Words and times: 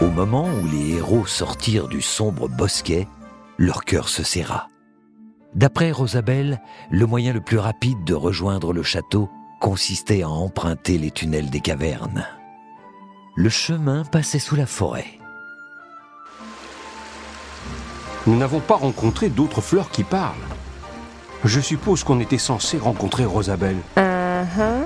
Au 0.00 0.08
moment 0.08 0.46
où 0.46 0.66
les 0.66 0.96
héros 0.96 1.24
sortirent 1.24 1.88
du 1.88 2.02
sombre 2.02 2.48
bosquet, 2.48 3.08
leur 3.56 3.84
cœur 3.84 4.10
se 4.10 4.22
serra. 4.22 4.68
D'après 5.54 5.90
Rosabelle, 5.90 6.60
le 6.90 7.06
moyen 7.06 7.32
le 7.32 7.40
plus 7.40 7.58
rapide 7.58 8.04
de 8.04 8.12
rejoindre 8.12 8.74
le 8.74 8.82
château 8.82 9.30
consistait 9.58 10.22
à 10.22 10.28
emprunter 10.28 10.98
les 10.98 11.10
tunnels 11.10 11.48
des 11.48 11.60
cavernes. 11.60 12.26
Le 13.36 13.48
chemin 13.48 14.04
passait 14.04 14.38
sous 14.38 14.54
la 14.54 14.66
forêt. 14.66 15.18
Nous 18.26 18.36
n'avons 18.36 18.60
pas 18.60 18.76
rencontré 18.76 19.30
d'autres 19.30 19.62
fleurs 19.62 19.90
qui 19.90 20.04
parlent. 20.04 20.34
Je 21.44 21.60
suppose 21.60 22.04
qu'on 22.04 22.20
était 22.20 22.36
censé 22.36 22.76
rencontrer 22.76 23.24
Rosabelle. 23.24 23.78
Uh-huh. 23.96 24.84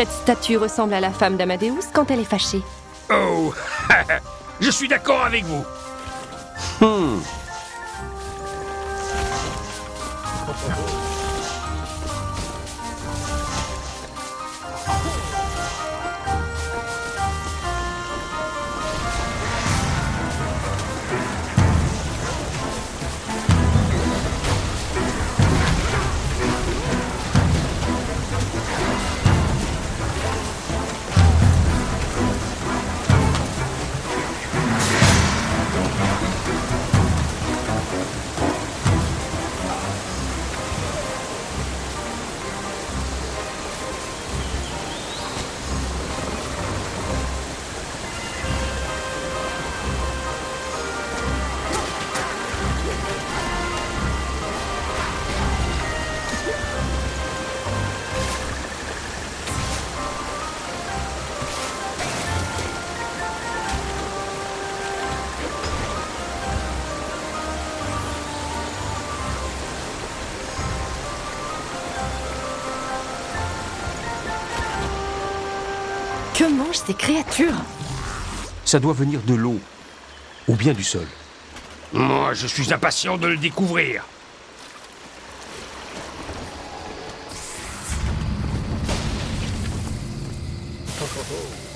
Cette 0.00 0.12
statue 0.12 0.56
ressemble 0.56 0.94
à 0.94 1.00
la 1.00 1.10
femme 1.10 1.36
d'Amadeus 1.36 1.90
quand 1.92 2.10
elle 2.10 2.20
est 2.20 2.24
fâchée. 2.24 2.62
Oh 3.10 3.52
Je 4.58 4.70
suis 4.70 4.88
d'accord 4.88 5.26
avec 5.26 5.44
vous 5.44 5.62
Hmm. 6.80 7.18
que 76.40 76.46
mangent 76.46 76.80
ces 76.86 76.94
créatures 76.94 77.52
Ça 78.64 78.80
doit 78.80 78.94
venir 78.94 79.20
de 79.26 79.34
l'eau, 79.34 79.60
ou 80.48 80.54
bien 80.54 80.72
du 80.72 80.82
sol. 80.82 81.06
Moi, 81.92 82.32
je 82.32 82.46
suis 82.46 82.72
impatient 82.72 83.18
de 83.18 83.26
le 83.26 83.36
découvrir. 83.36 84.04
Oh, 90.98 91.04
oh, 91.04 91.20
oh. 91.30 91.69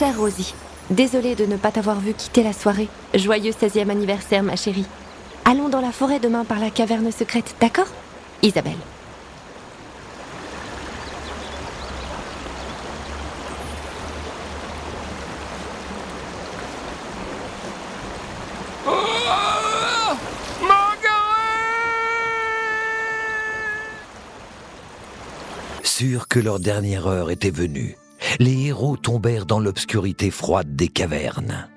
Chère 0.00 0.18
Rosie, 0.18 0.54
désolée 0.88 1.34
de 1.34 1.44
ne 1.44 1.58
pas 1.58 1.70
t'avoir 1.70 2.00
vu 2.00 2.14
quitter 2.14 2.42
la 2.42 2.54
soirée. 2.54 2.88
Joyeux 3.12 3.52
16e 3.52 3.90
anniversaire, 3.90 4.42
ma 4.42 4.56
chérie. 4.56 4.86
Allons 5.44 5.68
dans 5.68 5.82
la 5.82 5.92
forêt 5.92 6.18
demain 6.18 6.46
par 6.46 6.58
la 6.58 6.70
caverne 6.70 7.12
secrète, 7.12 7.54
d'accord? 7.60 7.84
Isabelle. 8.40 8.72
Sûrs 25.82 26.26
que 26.26 26.40
leur 26.40 26.58
dernière 26.58 27.06
heure 27.06 27.30
était 27.30 27.50
venue, 27.50 27.98
les 28.38 28.66
héros 28.66 28.96
tombèrent 28.96 29.46
dans 29.46 29.60
l'obscurité 29.60 30.30
froide 30.30 30.76
des 30.76 30.88
cavernes. 30.88 31.68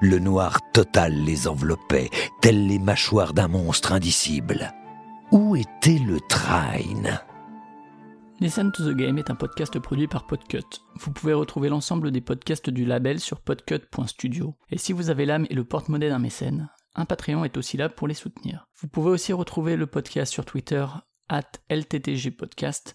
Le 0.00 0.18
noir 0.18 0.60
total 0.72 1.12
les 1.24 1.48
enveloppait, 1.48 2.10
tels 2.40 2.66
les 2.66 2.78
mâchoires 2.78 3.32
d'un 3.32 3.48
monstre 3.48 3.92
indicible. 3.92 4.72
Où 5.32 5.56
était 5.56 5.98
le 5.98 6.20
train? 6.28 7.20
Listen 8.38 8.70
to 8.70 8.84
the 8.84 8.94
Game 8.94 9.16
est 9.16 9.30
un 9.30 9.34
podcast 9.34 9.78
produit 9.78 10.06
par 10.06 10.26
Podcut. 10.26 10.82
Vous 11.00 11.10
pouvez 11.10 11.32
retrouver 11.32 11.70
l'ensemble 11.70 12.10
des 12.10 12.20
podcasts 12.20 12.68
du 12.68 12.84
label 12.84 13.18
sur 13.18 13.40
podcut.studio. 13.40 14.54
Et 14.70 14.76
si 14.76 14.92
vous 14.92 15.08
avez 15.08 15.24
l'âme 15.24 15.46
et 15.48 15.54
le 15.54 15.64
porte-monnaie 15.64 16.10
d'un 16.10 16.18
mécène, 16.18 16.68
un 16.94 17.06
Patreon 17.06 17.44
est 17.44 17.56
aussi 17.56 17.78
là 17.78 17.88
pour 17.88 18.06
les 18.06 18.14
soutenir. 18.14 18.68
Vous 18.80 18.88
pouvez 18.88 19.10
aussi 19.10 19.32
retrouver 19.32 19.76
le 19.76 19.86
podcast 19.86 20.30
sur 20.32 20.44
Twitter, 20.44 20.84
at 21.28 21.50
LTTG 21.70 22.30
Podcast, 22.30 22.94